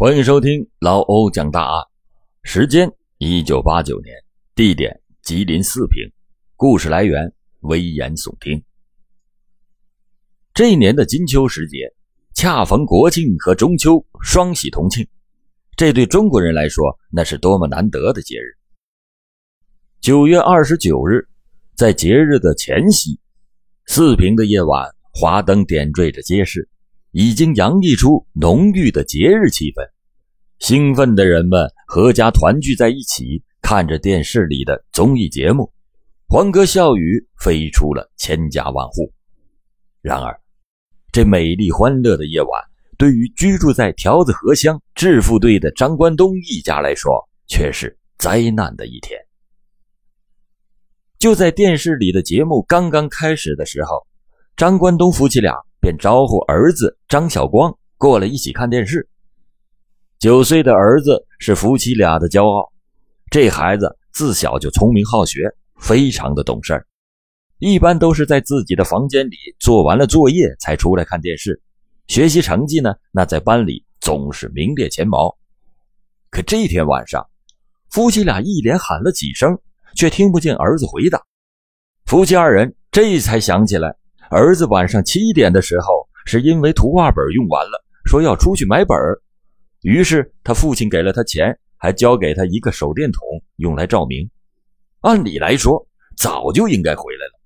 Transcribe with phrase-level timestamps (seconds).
[0.00, 1.84] 欢迎收听老欧讲大案，
[2.42, 4.16] 时间一九八九年，
[4.54, 6.10] 地点吉林四平，
[6.56, 7.30] 故事来源
[7.60, 8.64] 危言耸听。
[10.54, 11.92] 这一年的金秋时节，
[12.32, 15.06] 恰逢国庆和中秋双喜同庆，
[15.76, 16.82] 这对中国人来说
[17.12, 18.56] 那是多么难得的节日。
[20.00, 21.28] 九月二十九日，
[21.76, 23.20] 在节日的前夕，
[23.84, 26.70] 四平的夜晚，华灯点缀着街市。
[27.12, 29.84] 已经洋溢出浓郁的节日气氛，
[30.60, 35.72] 兴奋的人们阖家团聚在一起，看着电视里的综艺节目，
[36.28, 39.12] 欢歌笑语飞出了千家万户。
[40.00, 40.40] 然而，
[41.10, 42.62] 这美丽欢乐的夜晚，
[42.96, 49.18] 对于居住在条子河乡致富队的张关东一家来说，却是灾难的一天。
[51.18, 54.06] 就在电视里的节目刚刚开始的时候，
[54.56, 55.54] 张关东夫妻俩。
[55.80, 59.08] 便招呼儿子张晓光过来一起看电视。
[60.18, 62.70] 九岁的儿子是夫妻俩的骄傲，
[63.30, 66.86] 这孩子自小就聪明好学，非常的懂事儿
[67.58, 71.60] 一般都是在自己的房间里做完了作业才出来看电视。
[72.06, 75.36] 学习成绩呢，那在班里总是名列前茅。
[76.30, 77.26] 可这天晚上，
[77.90, 79.58] 夫妻俩一连喊了几声，
[79.94, 81.22] 却听不见儿子回答。
[82.06, 83.96] 夫妻二人这才想起来。
[84.30, 88.96] 儿子晚上七点的时候，是因为图画本用完了，说要出去买本
[89.82, 93.20] 于是他父亲给了他钱，还交给他一个手电筒，
[93.56, 94.30] 用来照明。
[95.00, 95.84] 按理来说，
[96.16, 97.40] 早就应该回来了。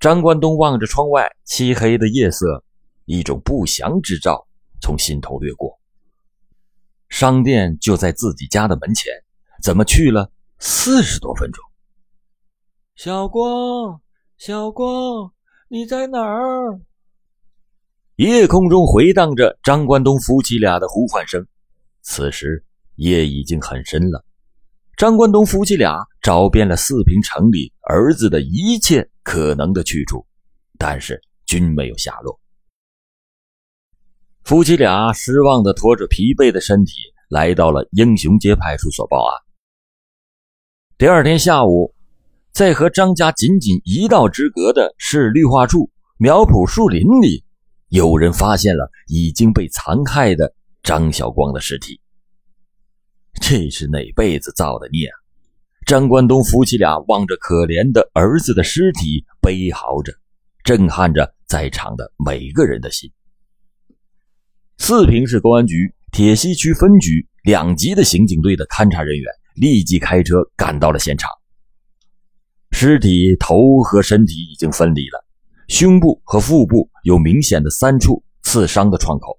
[0.00, 2.64] 张关东望着窗外漆黑的夜色，
[3.04, 4.48] 一种不祥之兆
[4.80, 5.78] 从心头掠过。
[7.10, 9.12] 商店就在自己家的门前，
[9.62, 11.62] 怎么去了四十多分钟？
[12.96, 14.00] 小光，
[14.36, 15.30] 小光。
[15.72, 16.80] 你在哪儿？
[18.16, 21.46] 夜空中回荡着张关东夫妻俩的呼唤声。
[22.02, 22.64] 此时
[22.96, 24.24] 夜已经很深了，
[24.96, 30.26] 张关东夫妻俩找遍了四平城里儿子的一切可能的去处，
[30.76, 32.40] 但是均没有下落。
[34.42, 36.94] 夫妻俩失望的拖着疲惫的身体
[37.28, 39.40] 来到了英雄街派出所报案。
[40.98, 41.94] 第二天下午。
[42.52, 47.44] 在和张家仅仅一道之隔的市绿化处苗圃树林里，
[47.88, 50.52] 有人发现了已经被残害的
[50.82, 52.00] 张晓光的尸体。
[53.40, 55.16] 这是哪辈子造的孽啊！
[55.86, 60.12] 张关东夫妻俩望着可怜的儿子的尸体，悲嚎着，
[60.62, 63.10] 震撼着在场的每个人的心。
[64.76, 71.30] 四平市公安局铁西区分局两级的刑警队的勘查人员立即开车赶到了现场。
[72.72, 75.24] 尸体头和身体已经分离了，
[75.68, 79.38] 胸部和腹部有明显的三处刺伤的创口，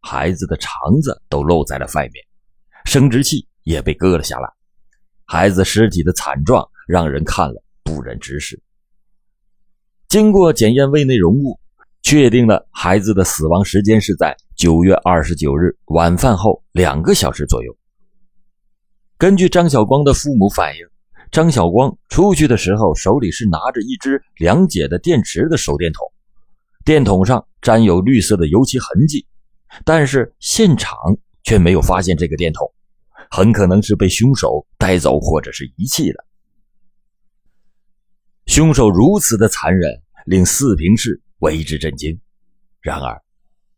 [0.00, 2.22] 孩子的肠子都露在了外面，
[2.84, 4.50] 生殖器也被割了下来。
[5.24, 8.60] 孩子尸体的惨状让人看了不忍直视。
[10.08, 11.58] 经过检验胃内容物，
[12.02, 17.74] 确定了孩子的死亡时间是在九月二十九日晚饭后两个小时左右。
[19.16, 20.93] 根据张晓光的父母反映。
[21.30, 26.06] 张晓光出去的时候，手里是拿着一只两节的电池的手电筒，
[26.84, 29.26] 电筒上沾有绿色的油漆痕迹，
[29.84, 30.96] 但是现场
[31.42, 32.72] 却没有发现这个电筒，
[33.30, 36.24] 很可能是被凶手带走或者是遗弃了。
[38.46, 42.20] 凶手如此的残忍，令四平市为之震惊。
[42.80, 43.22] 然而，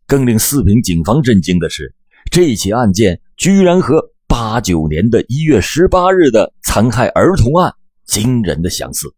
[0.06, 1.94] 更令四平警方震惊的是，
[2.30, 6.52] 这起案件居然和八九年的一月十八日的。
[6.62, 7.74] 残害儿童案
[8.04, 9.08] 惊人的相似。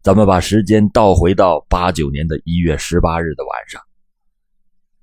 [0.00, 3.82] 咱们把时间倒回到八九年的一月十八日的晚上，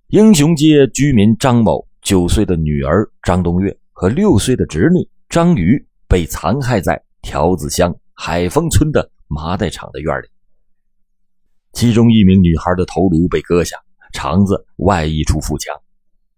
[0.08, 10.28] 英雄街居民张某九岁的女儿张冬月和六岁的侄女张瑜被残害在条子乡海丰村的麻袋厂的院里。
[11.74, 13.76] 其中一名女孩的头颅被割下，
[14.14, 15.76] 肠子外溢出腹腔；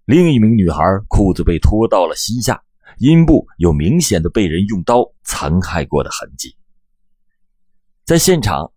[0.07, 2.63] 另一名女孩裤子被拖到了膝下。
[2.99, 6.55] 阴部有明显的被人用刀残害过的痕迹。
[8.05, 8.71] 在现场，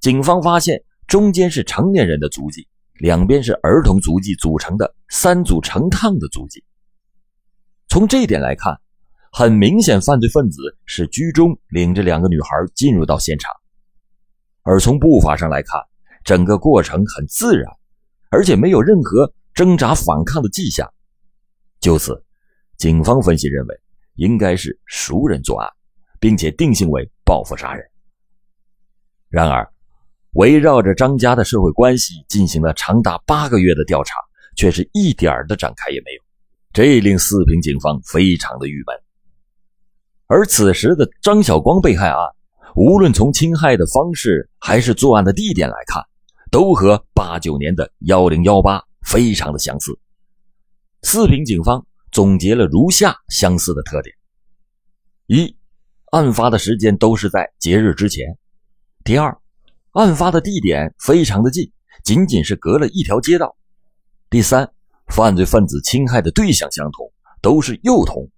[0.00, 6.64] 警方发现中间是成年人的足迹，两边是儿童足迹组成的三组成趟的足迹。
[7.88, 8.80] 从这一点来看，
[9.32, 13.52] 很明显，犯罪分子是居中领着两个女孩进入到现场。
[14.62, 15.80] 而从步伐上来看，
[16.24, 17.66] 整个过程很自然，
[18.30, 20.88] 而且没有任何挣扎反抗的迹象。
[21.80, 22.24] 就此。
[22.76, 23.74] 警方分析认为，
[24.14, 25.68] 应该是熟人作案，
[26.20, 27.84] 并且定性为报复杀人。
[29.28, 29.68] 然而，
[30.34, 34.14] 围绕着张家的社会关系进行了长达八个月的调查，
[34.54, 36.22] 却是一点儿的展开也没有，
[36.72, 38.96] 这令四平警方非常的郁闷。
[40.28, 42.20] 而此时的张晓光被害案，
[42.76, 46.00] 无论从侵害的方式还是作案的地点来看，
[46.48, 49.98] 都和八九年的幺零幺八非常的相似。
[51.02, 54.14] 四平警方总结了如下相似的特点：
[55.26, 55.56] 一、
[56.12, 58.26] 案发的时间都是在节日之前；
[59.04, 59.38] 第二，
[59.92, 61.72] 案发的地点非常的近，
[62.04, 63.56] 仅仅是隔了一条街道；
[64.30, 64.72] 第三，
[65.08, 68.30] 犯罪分子侵害的对象相同，都是幼童。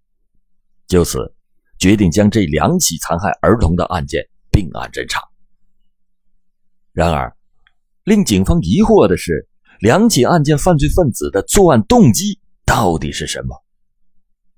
[0.86, 1.34] 就此。
[1.78, 5.22] 决定将这两起残害儿童的案件并案侦查。
[6.92, 7.34] 然而，
[8.04, 9.48] 令警方疑惑的是，
[9.80, 13.56] 两起案件犯罪分子的作案动机到底是什么？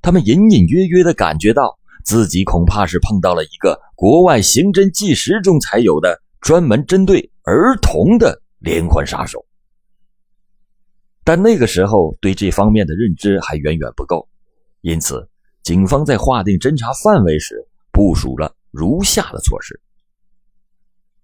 [0.00, 9.46] 他们隐隐约约地感觉到自己恐怕是碰到了一个国外刑侦纪实中才有的专门针对儿童的连环杀手。
[11.22, 14.28] 但那个时候对这方面的认知还远远不够，
[14.80, 15.28] 因此。
[15.62, 19.80] 警方在划定侦查范围时，部署了如下的措施：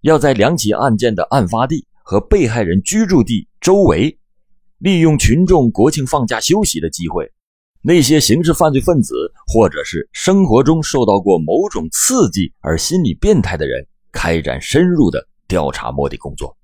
[0.03, 4.19] 要在两起案件的案发地和被害人居住地周围，
[4.78, 7.31] 利用群众国庆放假休息的机会，
[7.82, 9.14] 那些刑事犯罪分子
[9.46, 16.56] 或者是生活中受到过某种刺激而心理变态的人，开展深入的调查摸底工作。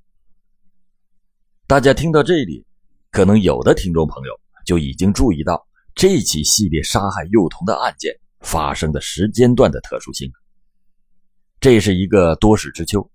[1.67, 2.65] 大家听到这里，
[3.11, 4.33] 可能有的听众朋友
[4.65, 5.63] 就已经注意到。
[5.95, 8.11] 这起系列杀害幼童的案件
[8.41, 10.33] 发生的时间段的特殊性，
[11.61, 13.11] 这是一个多事之秋，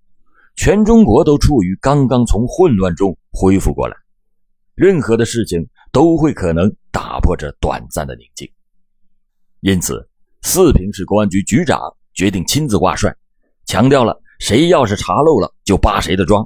[0.62, 3.96] 全中国都处于刚刚从混乱中恢复过来，
[4.76, 8.46] 任何的事情都会可能打破这短暂的宁静。
[9.62, 10.06] 因此，
[10.42, 11.80] 四平市公安局局长
[12.14, 13.16] 决定亲自挂帅，
[13.66, 16.46] 强调了谁要是查漏了就扒谁的庄，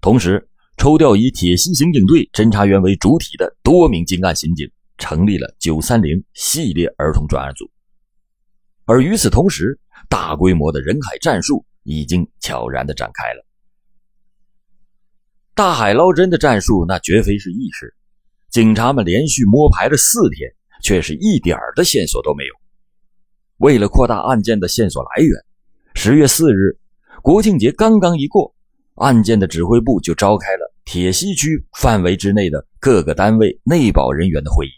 [0.00, 4.70] 同时抽调以铁西刑警队侦查员为主体的多名精干刑警。
[4.98, 7.68] 成立了“九三零”系列儿童专案组，
[8.84, 13.44] 而与此同时，大规模的人海战术已经悄然的展开了。
[15.54, 17.94] 大海捞针的战术那绝非是易事，
[18.50, 20.50] 警察们连续摸排了四天，
[20.82, 22.54] 却是一点儿的线索都没有。
[23.58, 25.30] 为了扩大案件的线索来源，
[25.94, 26.78] 十月四日，
[27.22, 28.54] 国庆节刚刚一过，
[28.96, 34.70] 案件的指挥部就召开了铁西区范围之内的各个单位内保人员的会议。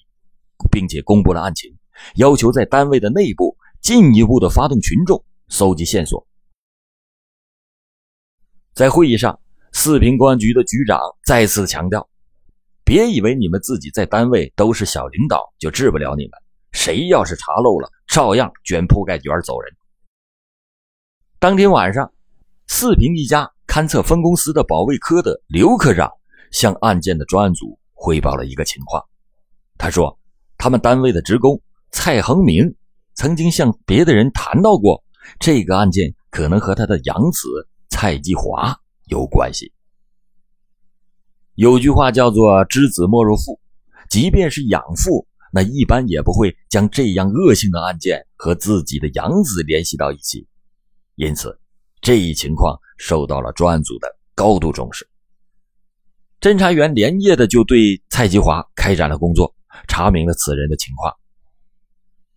[0.71, 1.73] 并且公布了案情，
[2.17, 6.27] 要求在单位的内部进一步的发动群众搜集线索。
[8.75, 9.39] 在会议上，
[9.73, 12.09] 四平公安局的局长再次强调
[12.85, 16.33] ：“别以为你们自己在单位都是小领导就治不了你们，
[16.73, 19.73] 谁要是查漏了，照样卷铺盖卷走人。”
[21.39, 22.13] 当天晚上，
[22.67, 26.11] 四平一家勘测分公司的保卫科的刘科长
[26.51, 29.05] 向案件的专案组汇报了一个情况，
[29.79, 30.19] 他说。
[30.57, 31.61] 他们单位的职工
[31.91, 32.75] 蔡恒明
[33.15, 35.05] 曾经向别的人谈到过
[35.39, 38.77] 这个案件，可能和他的养子蔡继华
[39.07, 39.73] 有关系。
[41.55, 43.61] 有句话叫做“知子莫若父”，
[44.11, 50.45] 即便是养父，那一般也不会将这样恶性的案件和自己的养子联系到一起。
[51.15, 51.57] 因此，
[52.01, 55.09] 这一情况受到了专案组的高度重视。
[56.41, 59.55] 侦查员连夜的就对蔡继华开展了工作。
[59.87, 61.15] 查明了此人的情况。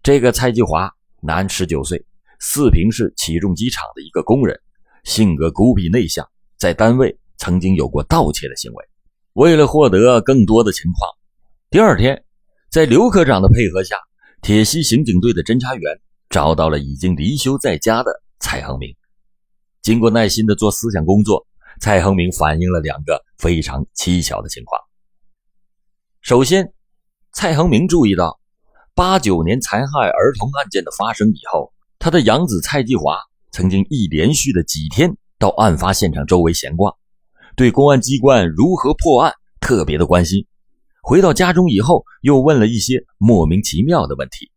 [0.04, 2.06] 这个蔡继华，男，十九岁，
[2.40, 4.60] 四平市起重机厂的一个工人，
[5.08, 8.86] 性格孤僻内向，在单位曾经有过盗窃的行为。
[9.34, 11.10] 为了获得更多的情况，
[11.70, 12.26] 第二天，
[12.70, 13.96] 在刘科长的配合下，
[14.42, 18.94] 铁西刑警队的侦查员找到了已经离休在家的蔡恒明。
[19.82, 21.48] 经过耐心的做思想工作，
[21.80, 24.82] 蔡恒明反映了两个非常蹊跷的情况。
[26.20, 26.74] 首先，
[27.32, 28.42] 蔡恒明注意到，
[28.94, 33.18] 八九年残害儿童案件的发生以后，他的养子蔡继华
[33.58, 36.94] 曾经一连续的几天到案发现场周围闲逛，
[37.56, 40.46] 对公安机关如何破案特别的关心。
[41.02, 44.52] 回到家中以后，又问了一些莫名其妙的问题。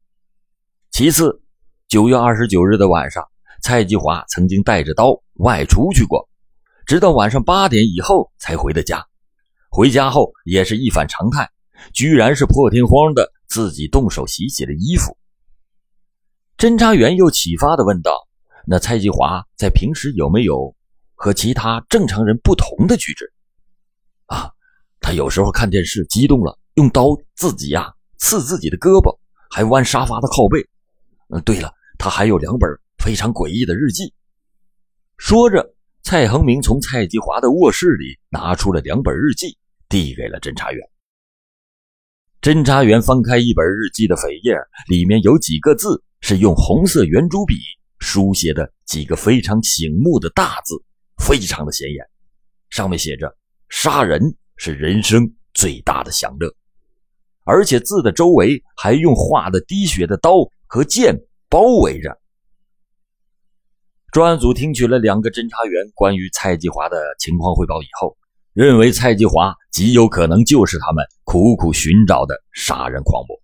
[0.91, 1.41] 其次，
[1.89, 3.25] 九月二十九日的晚上，
[3.63, 6.29] 蔡继华曾经带着刀外出去过，
[6.85, 9.07] 直到晚上八点以后才回的家。
[9.71, 11.49] 回家后也是一反常态。
[11.95, 15.17] 居然是破天荒的自己动手洗起了衣服。
[16.59, 18.29] 侦查员又启发的问道
[18.73, 20.73] ：“那蔡继华在平时有没有
[21.17, 23.33] 和其他正常人不同的举止？”
[24.31, 24.49] 啊，
[25.01, 29.19] 他有时候看电视激动了，用刀自己呀刺自己的胳膊，
[29.51, 30.65] 还弯沙发的靠背。
[31.31, 32.71] 嗯，对了，他还有两本
[33.03, 34.15] 非常诡异的日记。
[35.17, 35.75] 说着，
[36.05, 39.59] 蔡恒明从蔡继华的卧室里拿出了两本日记，
[39.89, 40.81] 递给了侦查员。
[42.41, 44.55] 侦查员翻开一本日记的扉页，
[44.87, 47.57] 里面有几个字是用红色圆珠笔
[48.01, 50.75] 书写的，几个非常醒目的大字，
[51.25, 52.05] 非常的显眼。
[52.71, 53.37] 上面写着
[53.71, 54.21] ：“杀人
[54.57, 56.53] 是人生最大的享乐。”
[57.45, 60.33] 而且字的周围还用画的滴血的刀
[60.67, 61.17] 和剑
[61.49, 62.21] 包围着。
[64.13, 68.17] 专案组听取了两个侦查员关于蔡继华的情况汇报以后，
[68.53, 73.41] 认为蔡继华极有可能就是他们苦苦寻找的杀人狂魔，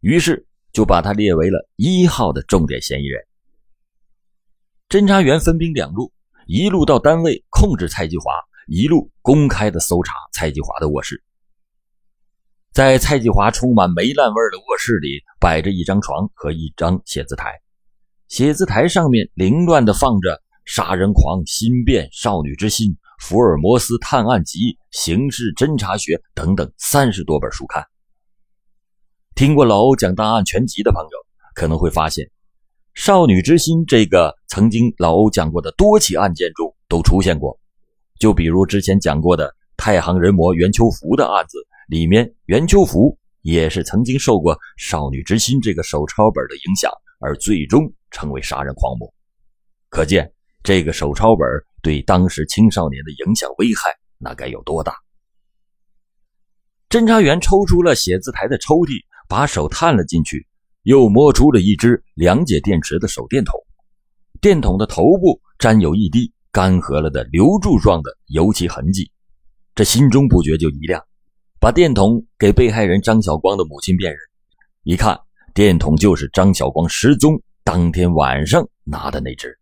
[0.00, 3.22] 于是就把他列为了一号的重点嫌疑人。
[4.92, 6.12] 侦查员分兵两路，
[6.46, 8.30] 一路到单位控制蔡继华，
[8.66, 11.24] 一路公开的搜查蔡继华的卧室。
[12.74, 17.58] 在蔡继华充满霉烂味的卧室里，摆着一张床和一张写字台，
[18.28, 24.58] 写字台上面凌乱的放着《杀人狂心变少女之心》《福尔摩斯探案集》
[24.90, 27.82] 《刑事侦查学》等等三十多本书刊。
[29.34, 31.18] 听过老欧讲档案全集的朋友
[31.54, 32.26] 可能会发现，
[32.94, 37.58] 《少女之心》这个曾经老欧讲过的多起案件中都出现过，
[38.18, 41.56] 就比如之前讲过的太行人魔袁秋福的案子。
[41.88, 49.12] 里面袁秋福也是曾经受过《少女之心》这个手抄本的影响，而最终成为杀人狂魔。
[49.88, 50.32] 可见
[50.62, 51.46] 这个手抄本
[51.82, 54.94] 对当时青少年的影响危害那该有多大？
[56.88, 60.46] 侦查员抽出了写字台的抽屉，把手探了进去，
[60.82, 63.54] 又摸出了一只两节电池的手电筒，
[64.40, 69.10] 电筒的头部沾有一滴干涸了的流柱状的油漆痕迹，
[69.74, 71.02] 这心中不觉就一亮。
[71.60, 74.18] 把电筒给被害人张晓光的母亲辨认，
[74.82, 75.20] 一看
[75.54, 79.56] 电筒就是张晓光失踪当天晚上拿的那只。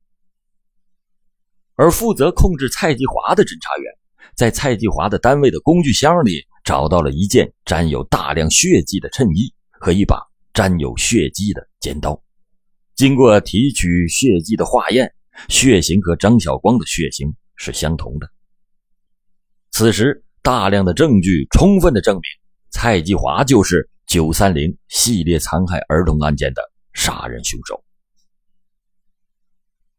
[1.74, 3.92] 而负责控制蔡继华的侦查员，
[4.34, 10.29] 在蔡继华的单位的工具箱里找到了一件沾有大量血迹的衬衣和一把
[10.60, 12.22] 沾有血迹的尖刀。
[12.94, 15.10] 经过提取血迹的化验，
[15.48, 18.28] 血型和张晓光的血型是相同的。
[19.70, 20.22] 此时。
[20.42, 22.22] 大量的证据充分的证明，
[22.70, 26.62] 蔡继华就是九三零系列残害儿童案件的
[26.94, 27.84] 杀人凶手。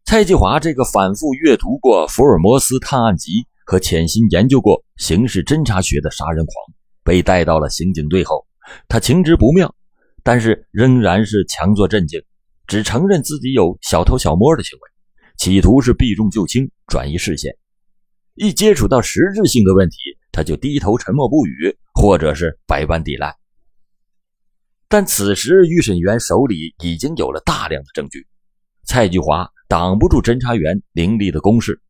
[0.03, 3.31] 蔡继华这个反复阅读过《福尔摩斯探案集》
[3.67, 6.55] 和潜心研究过刑事侦查学的杀人狂，
[7.03, 8.47] 被带到了刑警队后，
[8.87, 9.75] 他情知不妙，
[10.23, 12.21] 但是仍然是强作镇静，
[12.67, 14.81] 只承认自己有小偷小摸的行为，
[15.37, 17.55] 企图是避重就轻，转移视线。
[18.35, 19.97] 一接触到实质性的问题。
[20.33, 23.35] 他就低头沉默不语，或者是百般抵赖。
[24.87, 28.25] 但此时预审员手里已经有了大量的证据，
[28.85, 31.81] 蔡继华挡不住侦查员凌厉的攻势。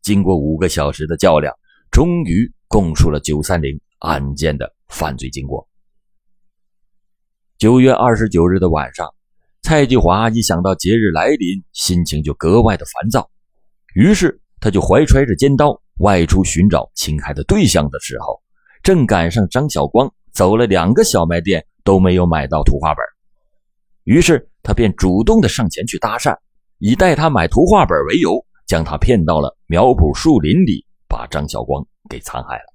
[0.00, 1.52] 经过五个小时的较量，
[1.90, 5.67] 终于供述了九三零案件的犯罪经过。
[7.58, 9.12] 九月二十九日的晚上，
[9.62, 13.28] 蔡继华一想到节日来临，心情就格外的烦躁，
[13.96, 15.82] 于是他就怀揣着尖刀。
[15.98, 18.40] 外出寻找侵害的对象的时候，
[18.84, 23.04] 正赶上张晓光走了两个小卖店都没有买到图画本，
[24.04, 26.38] 于是他便主动的上前去搭讪，
[26.78, 32.72] 以带他买图画本为由，将他骗到了苗圃树林里，把张晓光给残害了。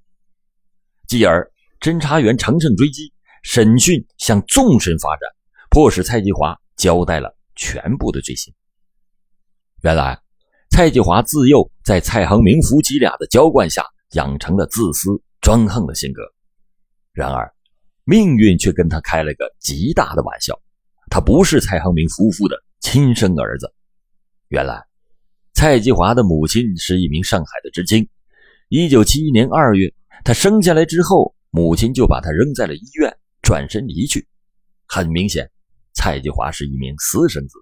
[1.07, 1.49] 继而，
[1.79, 3.12] 侦查员乘胜追击，
[3.43, 5.29] 审讯向纵深发展，
[5.69, 8.53] 迫使蔡继华交代了全部的罪行。
[9.83, 10.19] 原来。
[10.69, 16.23] 蔡继华自幼在蔡恒明夫妻俩的娇惯下，养成了自私专横的性格。
[17.11, 17.53] 然而，
[18.05, 20.59] 命运却跟他开了个极大的玩笑。
[21.11, 23.71] 他不是蔡恒明夫妇的亲生儿子。
[24.47, 24.83] 原来，
[25.53, 28.09] 蔡继华的母亲是一名上海的知青。
[28.69, 29.93] 一九七一年二月，
[30.25, 34.27] 他生下来之后，母亲就把他扔在了医院，转身离去。
[34.87, 35.51] 很明显，
[35.93, 37.59] 蔡继华是一名私生子。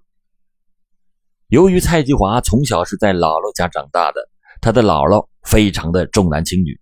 [1.48, 4.26] 由于蔡继华从小是在姥姥家长大的，
[4.62, 6.80] 他的姥姥非常的重男轻女，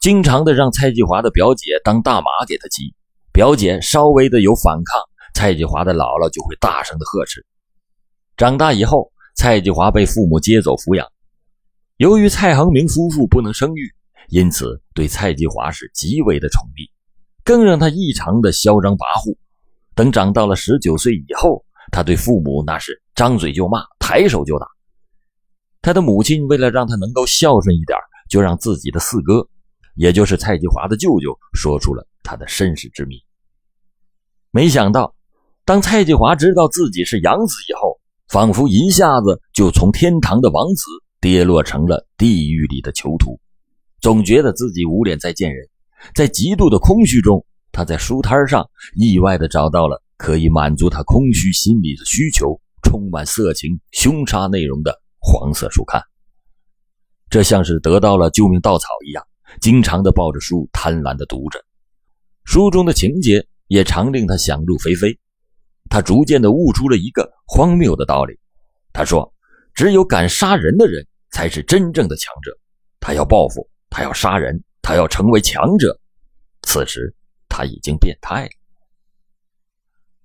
[0.00, 2.94] 经常的让蔡继华的表姐当大马给他骑。
[3.32, 5.00] 表姐稍微的有反抗，
[5.34, 7.46] 蔡继华的姥姥就会大声的呵斥。
[8.36, 11.06] 长大以后，蔡继华被父母接走抚养。
[11.98, 13.94] 由于蔡恒明夫妇不能生育，
[14.30, 16.90] 因此对蔡继华是极为的宠溺，
[17.46, 19.36] 更让他异常的嚣张跋扈。
[19.94, 23.00] 等长到了十九岁以后，他对父母那是。
[23.14, 24.66] 张嘴就骂，抬手就打。
[25.80, 27.96] 他的母亲为了让他能够孝顺一点，
[28.28, 29.48] 就让自己的四哥，
[29.94, 33.16] 也就是蔡继华的舅舅，说出了他的身世之谜。
[34.50, 35.14] 没想到，
[35.64, 37.98] 当蔡继华知道自己是养子以后，
[38.28, 40.84] 仿佛一下子就从天堂的王子
[41.18, 43.40] 跌落成了地狱里的囚徒，
[44.02, 45.66] 总觉得自己无脸再见人。
[46.14, 56.02] 在极度的空虚中，他在书摊上意外的找到了可以满足他空虚心理的需求、充满色情、凶杀内容的黄色书刊。
[57.28, 59.26] 这像是得到了救命稻草一样，
[59.60, 61.64] 经常的抱着书贪婪的读着。
[62.44, 65.18] 书中的情节也常令他想入非非。
[65.90, 68.38] 他逐渐的悟出了一个荒谬的道理。
[68.92, 69.32] 他说
[69.74, 72.56] ：“只有敢杀人的人才是真正的强者。
[73.00, 75.98] 他要报复，他要杀人，他要成为强者。
[76.62, 77.12] 此时
[77.48, 78.50] 他已经变态了。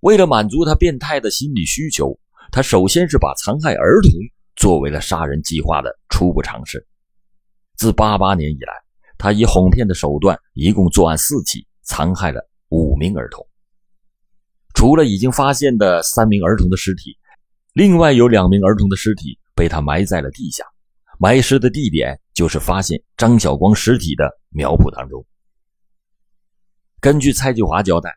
[0.01, 2.15] 为了满足他变态的心理需求，
[2.51, 4.11] 他首先是把残害儿童
[4.55, 6.85] 作为了杀人计划的初步尝试。
[7.75, 8.73] 自八八年以来，
[9.17, 13.43] 他以哄骗的手段，一共作案四起，残害了五名儿童。
[14.75, 17.17] 除了已经发现的三名儿童的尸体，
[17.73, 20.63] 另外有两名儿童的尸体被他埋在了地下。
[21.17, 25.25] 埋尸的地点就是发现张晓光尸体的苗圃当中。
[26.99, 28.15] 根据蔡继华交代，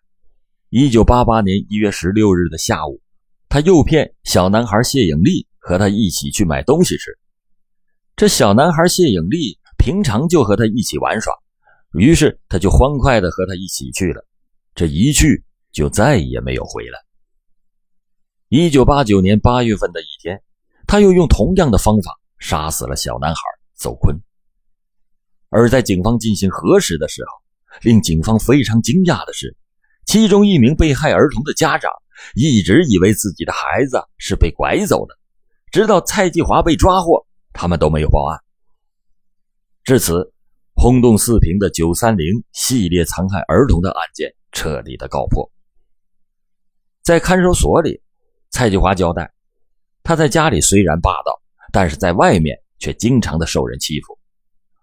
[0.68, 3.00] 一九八八年一月十六日的下午，
[3.48, 7.18] 他诱骗小男孩谢颖丽和他一起去买东西吃。
[8.16, 11.32] 这小男孩谢颖丽平常就和他一起玩耍，
[11.92, 14.26] 于是他就欢快的和他一起去了。
[14.74, 15.44] 这一去。
[15.74, 17.00] 就再也没有回来。
[18.48, 20.40] 一九八九年八月份的一天，
[20.86, 23.40] 他又用同样的方法杀死了小男孩
[23.76, 24.18] 邹坤。
[25.50, 29.56] 而在警方进行核实的时候，令警方非常惊讶的是，
[30.06, 31.90] 其中一名被害儿童的家长
[32.34, 35.16] 一直以为自己的孩子是被拐走的，
[35.70, 38.40] 直到蔡继华被抓获，他们都没有报案。
[39.84, 40.32] 至此，
[40.74, 45.50] 轰动四平的“九三零”系列残害儿童的案件彻底的告破。
[47.02, 48.00] 在看守所里，
[48.50, 49.32] 蔡继华交代，
[50.02, 54.18] 他在家里虽然霸道，但是在外面却经常的受人欺负。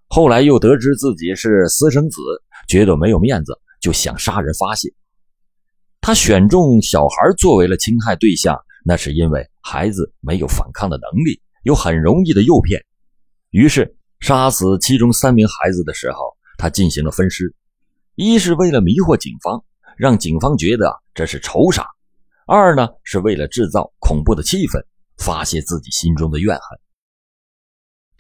[0.08, 2.20] 后来又得知自己是私生子，
[2.68, 4.92] 觉得没有面子，就想杀人发泄。
[6.02, 12.84] 他选中小孩作为了侵害对象，那是因为孩子没有反抗的能力，又很容易的诱骗。
[13.52, 17.54] 于是杀死其中三名孩子的时候，他进行了分尸，
[18.16, 19.64] 一是为了迷惑警方，
[19.96, 21.86] 让警方觉得这是仇杀。
[22.48, 24.84] 二呢，是为了制造恐怖的气氛，
[25.20, 26.80] 发泄自己心中的怨恨。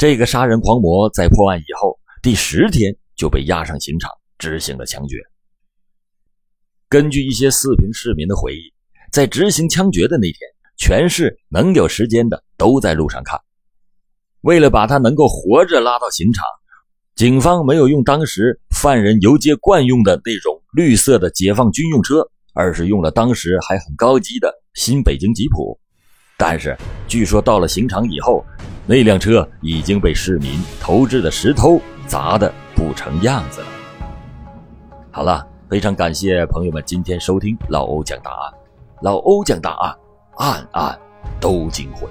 [0.01, 4.09] 这个杀人狂魔在破案以后第十天就被押上刑场
[4.39, 5.15] 执行了枪决。
[6.89, 8.73] 根据一些四平市民的回忆，
[9.11, 10.37] 在执行枪决的那天，
[10.75, 13.39] 全市能有时间的都在路上看。
[14.41, 16.45] 为了把他能够活着拉到刑场，
[17.13, 22.27] 警方没有用当时犯人游街惯用的那种绿色的解放军用车。
[22.55, 25.79] 而是用了当时还很高级的新北京吉普，
[26.39, 26.75] 但是
[27.07, 28.43] 据说到了刑场以后，
[28.87, 33.67] 那辆车已经被市民投掷的石头砸得不成样子了。
[35.11, 38.53] 好了，非常感谢朋友们今天收听老欧讲大案，
[39.01, 39.95] 老欧讲大案，
[40.37, 40.99] 案案
[41.39, 42.09] 都惊魂。